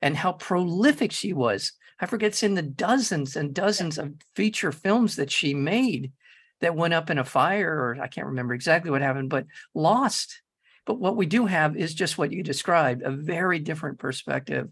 and 0.00 0.16
how 0.16 0.32
prolific 0.32 1.12
she 1.12 1.32
was. 1.32 1.72
I 2.00 2.06
forget 2.06 2.28
it's 2.28 2.42
in 2.42 2.54
the 2.54 2.62
dozens 2.62 3.36
and 3.36 3.54
dozens 3.54 3.96
of 3.96 4.14
feature 4.34 4.72
films 4.72 5.16
that 5.16 5.30
she 5.30 5.54
made 5.54 6.12
that 6.60 6.74
went 6.74 6.94
up 6.94 7.10
in 7.10 7.18
a 7.18 7.24
fire, 7.24 7.72
or 7.72 7.98
I 8.02 8.08
can't 8.08 8.26
remember 8.26 8.54
exactly 8.54 8.90
what 8.90 9.02
happened, 9.02 9.30
but 9.30 9.46
lost. 9.74 10.42
But 10.84 10.98
what 10.98 11.16
we 11.16 11.26
do 11.26 11.46
have 11.46 11.76
is 11.76 11.94
just 11.94 12.18
what 12.18 12.32
you 12.32 12.42
described, 12.42 13.02
a 13.02 13.10
very 13.10 13.60
different 13.60 14.00
perspective 14.00 14.68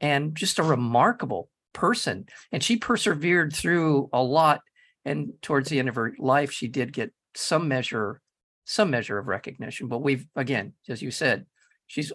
and 0.00 0.34
just 0.34 0.58
a 0.58 0.62
remarkable 0.62 1.48
person. 1.72 2.26
And 2.52 2.62
she 2.62 2.76
persevered 2.76 3.54
through 3.54 4.08
a 4.12 4.22
lot. 4.22 4.60
And 5.04 5.32
towards 5.42 5.68
the 5.68 5.78
end 5.78 5.88
of 5.88 5.96
her 5.96 6.14
life, 6.18 6.50
she 6.50 6.68
did 6.68 6.92
get 6.92 7.12
some 7.34 7.68
measure, 7.68 8.20
some 8.64 8.90
measure 8.90 9.18
of 9.18 9.26
recognition. 9.26 9.88
But 9.88 10.02
we've, 10.02 10.26
again, 10.34 10.72
as 10.88 11.02
you 11.02 11.10
said, 11.10 11.44
she's 11.86 12.12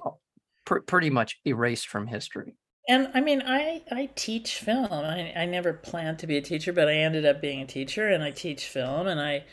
pr- 0.65 0.79
pretty 0.79 1.11
much 1.11 1.39
erased 1.45 1.87
from 1.87 2.07
history. 2.07 2.55
And 2.87 3.11
I 3.13 3.21
mean, 3.21 3.43
I, 3.45 3.83
I 3.91 4.09
teach 4.15 4.55
film. 4.55 4.91
I, 4.91 5.31
I 5.35 5.45
never 5.45 5.73
planned 5.73 6.17
to 6.19 6.27
be 6.27 6.37
a 6.37 6.41
teacher, 6.41 6.73
but 6.73 6.87
I 6.87 6.95
ended 6.95 7.25
up 7.25 7.39
being 7.39 7.61
a 7.61 7.67
teacher 7.67 8.07
and 8.07 8.23
I 8.23 8.31
teach 8.31 8.65
film. 8.65 9.05
And 9.05 9.21
I, 9.21 9.43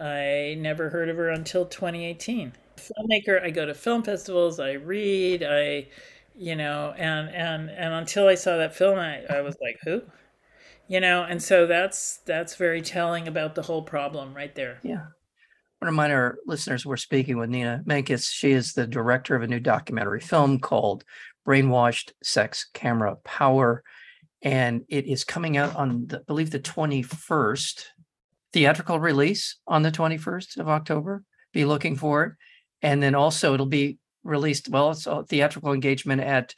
I 0.00 0.56
never 0.58 0.90
heard 0.90 1.08
of 1.08 1.16
her 1.16 1.28
until 1.28 1.66
2018. 1.66 2.52
Filmmaker, 2.76 3.40
I 3.44 3.50
go 3.50 3.66
to 3.66 3.74
film 3.74 4.02
festivals, 4.02 4.58
I 4.58 4.72
read, 4.72 5.44
I, 5.44 5.86
you 6.34 6.56
know, 6.56 6.94
and, 6.96 7.28
and, 7.34 7.70
and 7.70 7.94
until 7.94 8.28
I 8.28 8.34
saw 8.34 8.56
that 8.56 8.74
film, 8.74 8.98
I, 8.98 9.24
I 9.28 9.40
was 9.40 9.56
like, 9.60 9.78
who? 9.84 10.02
You 10.88 11.00
know, 11.00 11.22
and 11.22 11.42
so 11.42 11.66
that's, 11.66 12.18
that's 12.26 12.56
very 12.56 12.82
telling 12.82 13.28
about 13.28 13.54
the 13.54 13.62
whole 13.62 13.82
problem 13.82 14.34
right 14.34 14.54
there. 14.54 14.80
Yeah. 14.82 15.06
To 15.80 15.86
remind 15.86 16.12
our 16.12 16.38
listeners 16.46 16.84
we're 16.84 16.96
speaking 16.96 17.38
with 17.38 17.50
Nina 17.50 17.82
Menkes. 17.86 18.30
She 18.30 18.50
is 18.50 18.72
the 18.72 18.86
director 18.86 19.34
of 19.34 19.42
a 19.42 19.46
new 19.46 19.60
documentary 19.60 20.20
film 20.20 20.58
called 20.58 21.04
Brainwashed 21.46 22.12
Sex 22.22 22.68
Camera 22.74 23.16
Power. 23.24 23.82
And 24.42 24.82
it 24.88 25.06
is 25.06 25.24
coming 25.24 25.56
out 25.56 25.76
on, 25.76 26.06
the, 26.06 26.18
I 26.18 26.22
believe, 26.26 26.50
the 26.50 26.60
21st, 26.60 27.84
theatrical 28.52 28.98
release 28.98 29.58
on 29.66 29.82
the 29.82 29.92
21st 29.92 30.58
of 30.58 30.68
October. 30.68 31.22
Be 31.52 31.64
looking 31.64 31.96
for 31.96 32.24
it. 32.24 32.32
And 32.82 33.02
then 33.02 33.14
also 33.14 33.54
it'll 33.54 33.66
be 33.66 33.98
released, 34.24 34.68
well, 34.68 34.90
it's 34.90 35.06
a 35.06 35.24
theatrical 35.24 35.72
engagement 35.72 36.20
at 36.20 36.54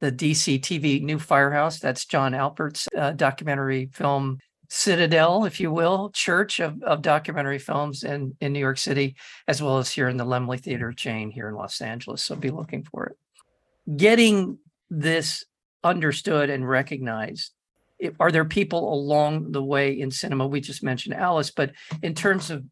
the 0.00 0.12
DC 0.12 0.60
TV 0.60 1.02
New 1.02 1.18
Firehouse. 1.18 1.78
That's 1.78 2.04
Jon 2.04 2.32
Alpert's 2.32 2.88
uh, 2.96 3.12
documentary 3.12 3.90
film 3.92 4.38
citadel, 4.68 5.44
if 5.44 5.60
you 5.60 5.70
will, 5.70 6.10
church 6.10 6.58
of, 6.58 6.82
of 6.82 7.02
documentary 7.02 7.58
films 7.58 8.02
in, 8.02 8.34
in 8.40 8.52
New 8.52 8.58
York 8.58 8.78
City, 8.78 9.16
as 9.46 9.62
well 9.62 9.78
as 9.78 9.90
here 9.90 10.08
in 10.08 10.16
the 10.16 10.24
Laemmle 10.24 10.60
Theater 10.60 10.92
chain 10.92 11.30
here 11.30 11.48
in 11.48 11.54
Los 11.54 11.80
Angeles. 11.80 12.22
So 12.22 12.34
be 12.34 12.50
looking 12.50 12.82
for 12.82 13.06
it 13.06 13.16
getting 13.96 14.58
this 14.90 15.44
understood 15.82 16.50
and 16.50 16.68
recognized 16.68 17.52
are 18.20 18.32
there 18.32 18.44
people 18.44 18.92
along 18.92 19.52
the 19.52 19.62
way 19.62 19.98
in 19.98 20.10
cinema 20.10 20.46
we 20.46 20.60
just 20.60 20.82
mentioned 20.82 21.14
alice 21.14 21.50
but 21.50 21.72
in 22.02 22.14
terms 22.14 22.50
of 22.50 22.64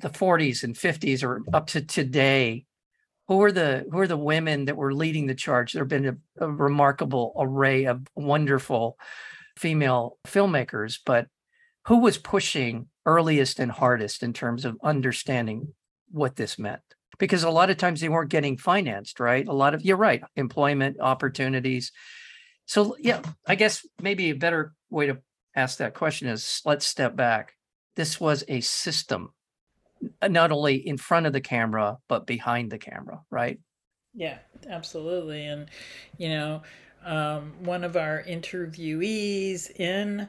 the 0.00 0.10
40s 0.10 0.62
and 0.62 0.74
50s 0.74 1.22
or 1.22 1.42
up 1.54 1.66
to 1.68 1.80
today 1.80 2.64
who 3.30 3.42
are 3.42 3.50
the 3.50 3.86
who 3.90 3.98
are 3.98 4.06
the 4.06 4.18
women 4.18 4.66
that 4.66 4.76
were 4.76 4.92
leading 4.92 5.26
the 5.26 5.34
charge 5.34 5.72
there 5.72 5.82
have 5.82 5.88
been 5.88 6.06
a, 6.06 6.44
a 6.44 6.50
remarkable 6.50 7.32
array 7.38 7.86
of 7.86 8.06
wonderful 8.14 8.98
female 9.56 10.18
filmmakers 10.26 10.98
but 11.06 11.26
who 11.86 12.00
was 12.00 12.18
pushing 12.18 12.88
earliest 13.06 13.58
and 13.58 13.72
hardest 13.72 14.22
in 14.22 14.34
terms 14.34 14.66
of 14.66 14.76
understanding 14.84 15.72
what 16.10 16.36
this 16.36 16.58
meant 16.58 16.82
because 17.20 17.44
a 17.44 17.50
lot 17.50 17.70
of 17.70 17.76
times 17.76 18.00
they 18.00 18.08
weren't 18.08 18.30
getting 18.30 18.56
financed, 18.56 19.20
right? 19.20 19.46
A 19.46 19.52
lot 19.52 19.74
of, 19.74 19.84
you're 19.84 19.96
right, 19.96 20.22
employment 20.34 20.96
opportunities. 20.98 21.92
So, 22.66 22.96
yeah, 22.98 23.20
I 23.46 23.54
guess 23.54 23.86
maybe 24.02 24.30
a 24.30 24.34
better 24.34 24.72
way 24.88 25.06
to 25.06 25.18
ask 25.54 25.78
that 25.78 25.94
question 25.94 26.28
is 26.28 26.62
let's 26.64 26.86
step 26.86 27.14
back. 27.14 27.52
This 27.94 28.18
was 28.18 28.42
a 28.48 28.60
system, 28.62 29.34
not 30.28 30.52
only 30.52 30.76
in 30.76 30.96
front 30.96 31.26
of 31.26 31.32
the 31.32 31.40
camera, 31.40 31.98
but 32.08 32.26
behind 32.26 32.70
the 32.70 32.78
camera, 32.78 33.20
right? 33.30 33.58
Yeah, 34.14 34.38
absolutely. 34.68 35.46
And, 35.46 35.70
you 36.18 36.28
know, 36.30 36.62
um, 37.04 37.52
one 37.60 37.84
of 37.84 37.96
our 37.96 38.22
interviewees 38.24 39.70
in 39.78 40.28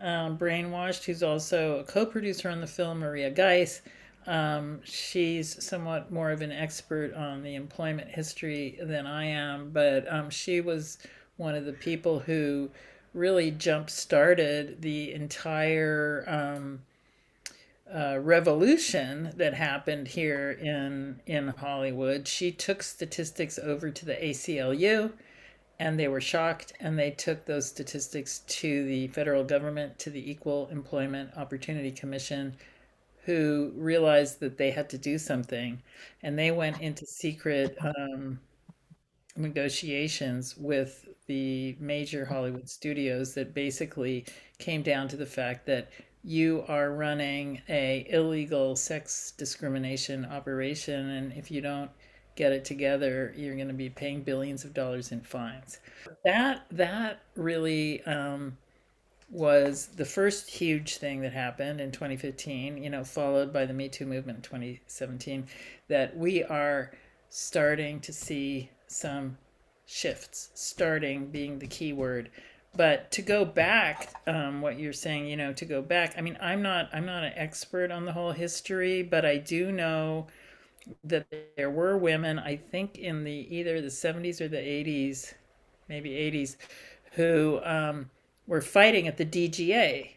um, 0.00 0.36
Brainwashed, 0.36 1.04
who's 1.04 1.22
also 1.22 1.78
a 1.78 1.84
co 1.84 2.04
producer 2.04 2.48
on 2.48 2.60
the 2.60 2.66
film, 2.66 2.98
Maria 2.98 3.30
Giese, 3.30 3.82
um, 4.26 4.80
she's 4.84 5.64
somewhat 5.64 6.10
more 6.12 6.30
of 6.30 6.42
an 6.42 6.52
expert 6.52 7.14
on 7.14 7.42
the 7.42 7.54
employment 7.54 8.08
history 8.08 8.78
than 8.80 9.06
I 9.06 9.24
am, 9.24 9.70
but 9.70 10.10
um, 10.12 10.30
she 10.30 10.60
was 10.60 10.98
one 11.36 11.54
of 11.54 11.64
the 11.64 11.72
people 11.72 12.20
who 12.20 12.70
really 13.14 13.50
jump 13.50 13.90
started 13.90 14.80
the 14.80 15.12
entire 15.12 16.24
um, 16.28 16.82
uh, 17.94 18.18
revolution 18.18 19.32
that 19.36 19.54
happened 19.54 20.08
here 20.08 20.50
in 20.52 21.20
in 21.26 21.48
Hollywood. 21.48 22.26
She 22.26 22.52
took 22.52 22.82
statistics 22.82 23.58
over 23.58 23.90
to 23.90 24.04
the 24.06 24.14
ACLU, 24.14 25.12
and 25.78 25.98
they 25.98 26.08
were 26.08 26.20
shocked, 26.20 26.72
and 26.80 26.98
they 26.98 27.10
took 27.10 27.44
those 27.44 27.68
statistics 27.68 28.40
to 28.40 28.84
the 28.84 29.08
federal 29.08 29.44
government, 29.44 29.98
to 30.00 30.10
the 30.10 30.30
Equal 30.30 30.68
Employment 30.68 31.30
Opportunity 31.36 31.90
Commission 31.90 32.56
who 33.24 33.72
realized 33.76 34.40
that 34.40 34.58
they 34.58 34.70
had 34.70 34.90
to 34.90 34.98
do 34.98 35.16
something 35.16 35.80
and 36.22 36.38
they 36.38 36.50
went 36.50 36.80
into 36.80 37.06
secret 37.06 37.76
um, 37.80 38.40
negotiations 39.36 40.56
with 40.56 41.08
the 41.26 41.76
major 41.78 42.24
Hollywood 42.24 42.68
studios 42.68 43.34
that 43.34 43.54
basically 43.54 44.24
came 44.58 44.82
down 44.82 45.08
to 45.08 45.16
the 45.16 45.26
fact 45.26 45.66
that 45.66 45.90
you 46.24 46.64
are 46.68 46.92
running 46.92 47.60
a 47.68 48.06
illegal 48.10 48.76
sex 48.76 49.32
discrimination 49.36 50.24
operation 50.26 51.10
and 51.10 51.32
if 51.32 51.50
you 51.50 51.60
don't 51.60 51.90
get 52.34 52.52
it 52.52 52.64
together 52.64 53.34
you're 53.36 53.56
going 53.56 53.68
to 53.68 53.74
be 53.74 53.90
paying 53.90 54.22
billions 54.22 54.64
of 54.64 54.72
dollars 54.72 55.12
in 55.12 55.20
fines 55.20 55.80
that 56.24 56.64
that 56.70 57.22
really 57.36 58.02
um, 58.04 58.56
was 59.32 59.86
the 59.96 60.04
first 60.04 60.50
huge 60.50 60.98
thing 60.98 61.22
that 61.22 61.32
happened 61.32 61.80
in 61.80 61.90
2015, 61.90 62.76
you 62.76 62.90
know, 62.90 63.02
followed 63.02 63.50
by 63.50 63.64
the 63.64 63.72
Me 63.72 63.88
Too 63.88 64.04
movement 64.04 64.36
in 64.36 64.42
2017, 64.42 65.46
that 65.88 66.14
we 66.14 66.44
are 66.44 66.92
starting 67.30 67.98
to 68.00 68.12
see 68.12 68.70
some 68.88 69.38
shifts, 69.86 70.50
starting 70.54 71.28
being 71.28 71.58
the 71.58 71.66
key 71.66 71.94
word. 71.94 72.30
But 72.74 73.10
to 73.12 73.22
go 73.22 73.44
back, 73.44 74.10
um, 74.26 74.62
what 74.62 74.78
you're 74.78 74.94
saying, 74.94 75.26
you 75.26 75.36
know, 75.36 75.52
to 75.52 75.64
go 75.66 75.82
back, 75.82 76.14
I 76.16 76.22
mean, 76.22 76.38
I'm 76.40 76.62
not, 76.62 76.88
I'm 76.92 77.04
not 77.04 77.22
an 77.22 77.32
expert 77.36 77.90
on 77.90 78.06
the 78.06 78.12
whole 78.12 78.32
history, 78.32 79.02
but 79.02 79.26
I 79.26 79.36
do 79.36 79.70
know 79.70 80.26
that 81.04 81.26
there 81.56 81.70
were 81.70 81.96
women, 81.98 82.38
I 82.38 82.56
think 82.56 82.98
in 82.98 83.24
the 83.24 83.32
either 83.56 83.80
the 83.80 83.90
70s 83.90 84.40
or 84.40 84.48
the 84.48 84.58
80s, 84.58 85.34
maybe 85.88 86.16
80s, 86.16 86.56
who 87.12 87.60
um, 87.64 88.10
were 88.46 88.60
fighting 88.62 89.08
at 89.08 89.16
the 89.18 89.24
DGA, 89.24 90.16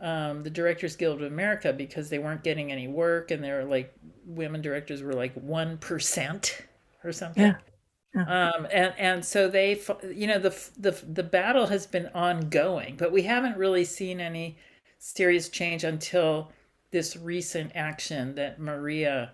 um, 0.00 0.42
the 0.42 0.50
Directors 0.50 0.96
Guild 0.96 1.20
of 1.22 1.30
America, 1.32 1.72
because 1.72 2.10
they 2.10 2.18
weren't 2.18 2.42
getting 2.42 2.72
any 2.72 2.88
work, 2.88 3.30
and 3.30 3.44
they 3.44 3.52
were 3.52 3.64
like 3.64 3.94
women 4.26 4.62
directors 4.62 5.02
were 5.02 5.12
like 5.14 5.34
one 5.34 5.78
percent 5.78 6.62
or 7.04 7.12
something. 7.12 7.44
Yeah. 7.44 7.56
Yeah. 8.14 8.50
Um, 8.54 8.66
and 8.72 8.94
and 8.98 9.24
so 9.24 9.48
they, 9.48 9.80
you 10.12 10.26
know, 10.26 10.38
the 10.38 10.56
the 10.78 10.90
the 11.06 11.22
battle 11.22 11.66
has 11.66 11.86
been 11.86 12.08
ongoing, 12.14 12.96
but 12.96 13.12
we 13.12 13.22
haven't 13.22 13.56
really 13.56 13.84
seen 13.84 14.20
any 14.20 14.58
serious 14.98 15.48
change 15.48 15.84
until 15.84 16.50
this 16.90 17.16
recent 17.16 17.72
action 17.74 18.34
that 18.34 18.60
Maria 18.60 19.32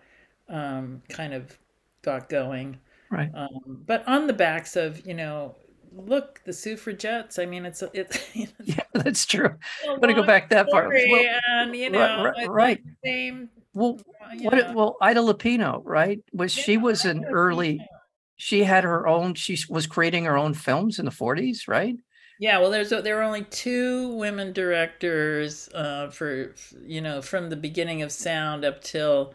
um, 0.49 1.03
kind 1.09 1.33
of 1.33 1.59
got 2.03 2.29
going. 2.29 2.79
Right. 3.11 3.31
Um, 3.35 3.83
but 3.87 4.07
on 4.07 4.27
the 4.27 4.33
backs 4.33 4.77
of 4.77 5.07
you 5.07 5.15
know 5.15 5.55
look, 5.97 6.41
the 6.45 6.53
suffragettes. 6.53 7.39
I 7.39 7.47
mean, 7.47 7.67
it's 7.67 7.83
it's. 7.93 8.37
yeah, 8.65 8.81
that's 8.93 9.27
true. 9.27 9.55
I'm 9.89 10.01
gonna 10.01 10.15
go 10.15 10.23
back 10.23 10.51
that 10.51 10.71
far. 10.71 10.89
Well, 10.89 11.41
and 11.49 11.75
you 11.75 11.91
know, 11.91 12.25
right. 12.25 12.49
right. 12.49 12.83
Same. 13.05 13.49
Well, 13.75 13.99
what? 14.41 14.55
Know. 14.55 14.73
Well, 14.75 14.97
Ida 15.01 15.21
Lupino, 15.21 15.83
right? 15.85 16.21
Was 16.33 16.57
yeah, 16.57 16.65
she 16.65 16.77
was 16.77 17.05
an 17.05 17.25
early. 17.25 17.81
She 18.37 18.65
had 18.65 18.85
her 18.85 19.07
own. 19.07 19.35
She 19.35 19.59
was 19.69 19.87
creating 19.87 20.25
her 20.25 20.37
own 20.37 20.55
films 20.55 20.99
in 20.99 21.05
the 21.05 21.11
40s, 21.11 21.69
right? 21.69 21.97
Yeah, 22.39 22.59
well, 22.59 22.71
there's 22.71 22.91
there 22.91 23.17
were 23.17 23.23
only 23.23 23.45
two 23.45 24.15
women 24.15 24.53
directors 24.53 25.71
uh, 25.75 26.11
for 26.11 26.55
you 26.85 27.01
know 27.01 27.23
from 27.23 27.49
the 27.49 27.57
beginning 27.57 28.03
of 28.03 28.13
sound 28.13 28.65
up 28.65 28.83
till 28.83 29.35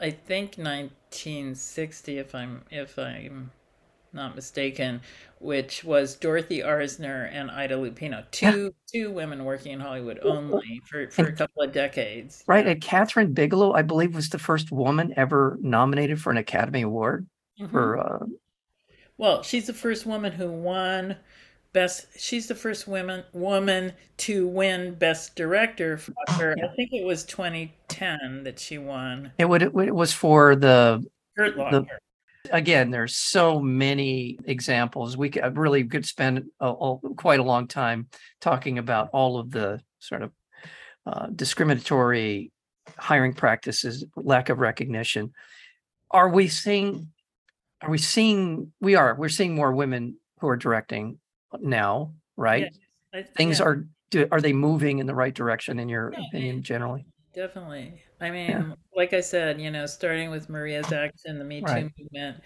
I 0.00 0.10
think 0.10 0.56
1960, 0.56 2.18
if 2.18 2.34
I'm 2.34 2.62
if 2.70 2.98
I'm 2.98 3.52
not 4.12 4.34
mistaken, 4.34 5.00
which 5.38 5.84
was 5.84 6.16
Dorothy 6.16 6.58
Arzner 6.60 7.30
and 7.32 7.48
Ida 7.50 7.76
Lupino, 7.76 8.28
two 8.32 8.74
two 8.92 9.12
women 9.12 9.44
working 9.44 9.72
in 9.72 9.80
Hollywood 9.80 10.18
only 10.24 10.82
for, 10.90 11.08
for 11.10 11.26
a 11.26 11.32
couple 11.32 11.62
of 11.62 11.72
decades. 11.72 12.42
Right. 12.48 12.66
And 12.66 12.80
Kathryn 12.80 13.34
Bigelow, 13.34 13.72
I 13.72 13.82
believe, 13.82 14.16
was 14.16 14.30
the 14.30 14.38
first 14.38 14.72
woman 14.72 15.14
ever 15.16 15.58
nominated 15.60 16.20
for 16.20 16.30
an 16.30 16.38
Academy 16.38 16.82
Award 16.82 17.26
for 17.70 17.98
uh, 17.98 18.26
Well, 19.18 19.42
she's 19.42 19.66
the 19.66 19.72
first 19.74 20.06
woman 20.06 20.32
who 20.32 20.50
won 20.50 21.16
best. 21.72 22.06
She's 22.18 22.46
the 22.48 22.54
first 22.54 22.86
woman 22.88 23.24
woman 23.32 23.92
to 24.18 24.46
win 24.46 24.94
best 24.94 25.36
director 25.36 25.96
for 25.98 26.12
her. 26.32 26.56
I 26.62 26.74
think 26.76 26.90
it 26.92 27.04
was 27.04 27.24
2010 27.24 28.44
that 28.44 28.58
she 28.58 28.78
won. 28.78 29.32
it 29.38 29.44
would 29.48 29.62
it 29.62 29.94
was 29.94 30.12
for 30.12 30.56
the 30.56 31.04
Hurt 31.36 31.56
Locker. 31.56 31.86
again, 32.50 32.90
there's 32.90 33.16
so 33.16 33.60
many 33.60 34.38
examples. 34.44 35.16
We 35.16 35.30
could 35.30 35.56
really 35.56 35.84
could 35.84 36.04
spend 36.06 36.44
a, 36.60 36.68
a- 36.70 36.98
quite 37.16 37.40
a 37.40 37.44
long 37.44 37.68
time 37.68 38.08
talking 38.40 38.78
about 38.78 39.08
all 39.12 39.38
of 39.38 39.50
the 39.50 39.80
sort 39.98 40.22
of 40.22 40.32
uh, 41.06 41.26
discriminatory 41.34 42.50
hiring 42.98 43.32
practices, 43.32 44.04
lack 44.16 44.48
of 44.50 44.58
recognition. 44.58 45.32
Are 46.10 46.28
we 46.28 46.48
seeing? 46.48 47.08
Are 47.82 47.90
we 47.90 47.98
seeing? 47.98 48.72
We 48.80 48.94
are. 48.94 49.14
We're 49.14 49.28
seeing 49.28 49.54
more 49.54 49.72
women 49.72 50.16
who 50.40 50.48
are 50.48 50.56
directing 50.56 51.18
now, 51.60 52.14
right? 52.36 52.68
Yeah, 53.12 53.20
I- 53.20 53.22
Things 53.22 53.58
yeah. 53.58 53.64
are. 53.66 53.86
Do, 54.10 54.28
are 54.30 54.40
they 54.42 54.52
moving 54.52 54.98
in 54.98 55.06
the 55.06 55.14
right 55.14 55.34
direction 55.34 55.78
in 55.78 55.88
your 55.88 56.12
Yeah, 56.12 56.20
opinion, 56.28 56.62
generally? 56.62 57.06
Definitely. 57.34 57.94
I 58.20 58.30
mean, 58.30 58.74
like 58.94 59.14
I 59.14 59.20
said, 59.22 59.58
you 59.58 59.70
know, 59.70 59.86
starting 59.86 60.30
with 60.30 60.50
Maria's 60.50 60.92
action, 60.92 61.38
the 61.38 61.44
Me 61.44 61.60
Too 61.60 61.66
Right. 61.66 61.90
movement, 61.98 62.42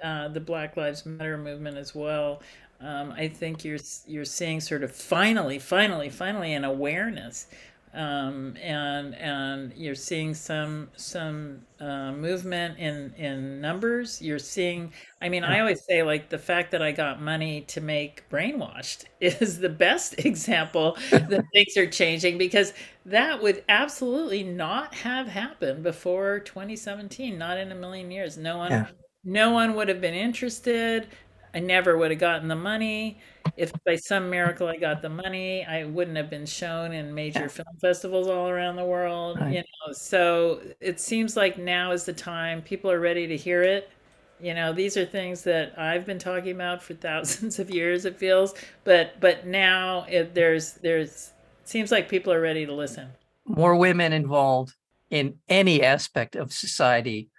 uh, 0.00 0.28
the 0.28 0.38
Black 0.40 0.76
Lives 0.76 1.04
Matter 1.04 1.36
movement 1.36 1.76
as 1.76 1.92
well. 1.92 2.40
Um, 2.80 3.10
I 3.10 3.26
think 3.26 3.64
you're 3.64 3.80
you're 4.06 4.24
seeing 4.24 4.60
sort 4.60 4.84
of 4.84 4.94
finally, 4.94 5.58
finally, 5.58 6.08
finally 6.08 6.52
an 6.54 6.62
awareness, 6.64 7.48
um, 7.94 8.56
and 8.62 9.14
and 9.14 9.72
you're 9.76 9.94
seeing 9.94 10.34
some 10.34 10.90
some 10.96 11.62
uh, 11.80 12.12
movement 12.12 12.78
in 12.78 13.12
in 13.14 13.60
numbers. 13.60 14.20
You're 14.22 14.38
seeing. 14.38 14.92
I 15.22 15.28
mean, 15.28 15.44
I 15.44 15.60
always 15.60 15.84
say 15.84 16.02
like 16.02 16.28
the 16.28 16.38
fact 16.38 16.70
that 16.72 16.82
I 16.82 16.92
got 16.92 17.20
money 17.20 17.62
to 17.62 17.80
make 17.80 18.28
Brainwashed 18.30 19.04
is 19.20 19.58
the 19.58 19.68
best 19.68 20.14
example 20.24 20.96
that 21.28 21.44
things 21.52 21.76
are 21.76 21.86
changing 21.90 22.38
because 22.38 22.72
that 23.06 23.42
would 23.42 23.64
absolutely 23.68 24.42
not 24.42 24.94
have 24.94 25.26
happened 25.28 25.82
before 25.82 26.40
2017 26.40 27.38
not 27.38 27.58
in 27.58 27.72
a 27.72 27.74
million 27.74 28.10
years 28.10 28.36
no 28.36 28.58
one 28.58 28.70
Yeah. 28.70 28.86
no 29.24 29.50
one 29.50 29.74
would 29.74 29.88
have 29.88 30.00
been 30.00 30.14
interested 30.14 31.08
i 31.54 31.58
never 31.60 31.96
would 31.98 32.10
have 32.10 32.20
gotten 32.20 32.48
the 32.48 32.56
money. 32.56 33.18
If 33.56 33.72
by 33.84 33.96
some 33.96 34.30
miracle 34.30 34.68
i 34.68 34.76
got 34.76 35.02
the 35.02 35.08
money 35.08 35.64
i 35.64 35.84
wouldn't 35.84 36.16
have 36.16 36.30
been 36.30 36.46
shown 36.46 36.92
in 36.92 37.12
major 37.14 37.48
film 37.48 37.76
festivals 37.80 38.28
all 38.28 38.48
around 38.48 38.76
the 38.76 38.84
world 38.84 39.40
Right. 39.40 39.52
you 39.54 39.58
know. 39.58 39.92
So 39.92 40.60
it 40.80 41.00
seems 41.00 41.36
like 41.36 41.58
now 41.58 41.90
is 41.92 42.04
the 42.04 42.12
time. 42.12 42.62
People 42.62 42.90
are 42.90 43.00
ready 43.00 43.26
to 43.26 43.36
hear 43.36 43.62
it. 43.62 43.90
You 44.40 44.54
know 44.54 44.72
these 44.72 44.96
are 44.96 45.04
things 45.04 45.42
that 45.44 45.76
i've 45.78 46.06
been 46.06 46.18
talking 46.20 46.52
about 46.54 46.82
for 46.82 46.94
thousands 47.08 47.58
of 47.58 47.70
years 47.70 48.04
it 48.04 48.16
feels. 48.16 48.54
But 48.84 49.18
but 49.20 49.46
now 49.46 50.04
it, 50.08 50.34
there's 50.34 50.74
there's 50.74 51.32
seems 51.64 51.90
like 51.90 52.08
people 52.08 52.32
are 52.32 52.40
ready 52.40 52.64
to 52.66 52.72
listen. 52.72 53.08
More 53.46 53.74
women 53.76 54.12
involved 54.12 54.74
in 55.10 55.38
any 55.48 55.82
aspect 55.82 56.36
of 56.36 56.52
society, 56.52 57.30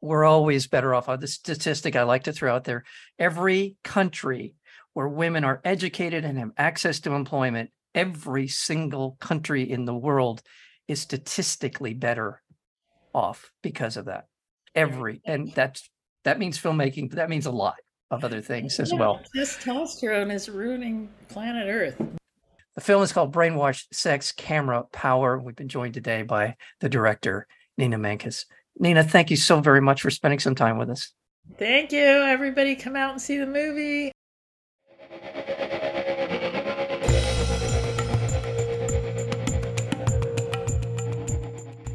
we're 0.00 0.24
always 0.24 0.66
better 0.66 0.94
off. 0.94 1.08
Uh, 1.08 1.16
The 1.16 1.26
statistic 1.26 1.96
I 1.96 2.02
like 2.04 2.24
to 2.24 2.32
throw 2.32 2.54
out 2.54 2.64
there 2.64 2.84
every 3.18 3.76
country 3.84 4.54
where 4.94 5.08
women 5.08 5.44
are 5.44 5.60
educated 5.64 6.24
and 6.24 6.38
have 6.38 6.50
access 6.56 7.00
to 7.00 7.12
employment, 7.12 7.70
every 7.94 8.48
single 8.48 9.16
country 9.20 9.70
in 9.70 9.84
the 9.84 9.94
world 9.94 10.42
is 10.88 11.00
statistically 11.00 11.94
better 11.94 12.42
off 13.14 13.52
because 13.62 13.96
of 13.96 14.06
that. 14.06 14.26
Every, 14.74 15.20
and 15.24 15.52
that's, 15.54 15.88
that 16.24 16.38
means 16.38 16.58
filmmaking, 16.58 17.10
but 17.10 17.16
that 17.16 17.30
means 17.30 17.46
a 17.46 17.50
lot 17.50 17.76
of 18.10 18.24
other 18.24 18.40
things 18.40 18.78
as 18.80 18.90
Yeah, 18.92 18.98
well. 18.98 19.20
testosterone 19.36 20.32
is 20.32 20.48
ruining 20.48 21.08
planet 21.28 21.68
earth 21.68 21.96
The 22.74 22.80
film 22.80 23.02
is 23.02 23.12
called 23.12 23.34
Brainwashed 23.34 23.86
Sex 23.92 24.32
Camera 24.32 24.84
Power. 24.92 25.38
We've 25.38 25.56
been 25.56 25.68
joined 25.68 25.94
today 25.94 26.22
by 26.22 26.56
the 26.80 26.88
director, 26.88 27.46
Nina 27.76 27.98
Menkes. 27.98 28.44
Nina, 28.78 29.02
thank 29.02 29.30
you 29.30 29.36
so 29.36 29.60
very 29.60 29.80
much 29.80 30.02
for 30.02 30.10
spending 30.10 30.38
some 30.38 30.54
time 30.54 30.78
with 30.78 30.90
us. 30.90 31.12
thank 31.58 31.92
you 31.92 32.00
everybody 32.00 32.76
come 32.76 32.96
out 32.96 33.12
and 33.12 33.20
see 33.20 33.38
the 33.38 33.46
movie 33.46 34.12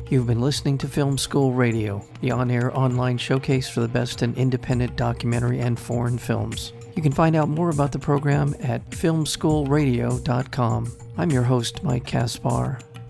You've 0.10 0.28
been 0.28 0.41
listening 0.41 0.78
to 0.78 0.88
Film 0.88 1.17
School 1.17 1.54
Radio, 1.54 2.06
the 2.22 2.30
on 2.30 2.52
air 2.52 2.72
online 2.78 3.17
showcase 3.17 3.67
for 3.67 3.80
the 3.80 3.88
best 3.88 4.22
in 4.22 4.36
independent 4.36 4.96
documentary 4.96 5.60
and 5.60 5.80
foreign 5.80 6.19
films. 6.19 6.72
You 6.96 7.02
can 7.02 7.12
find 7.12 7.36
out 7.36 7.50
more 7.50 7.72
about 7.72 7.91
the 7.91 7.98
program 7.98 8.54
at 8.62 8.88
filmschoolradio.com. 8.91 10.98
I'm 11.17 11.32
your 11.32 11.41
host, 11.41 11.84
Mike 11.84 12.06
Caspar. 12.06 12.78